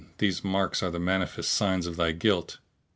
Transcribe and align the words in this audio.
these 0.17 0.43
marks 0.43 0.81
are 0.81 0.89
the 0.89 0.97
manifest 0.99 1.51
signs 1.51 1.85
of 1.85 1.95
thy 1.95 2.11
guilt!" 2.11 2.57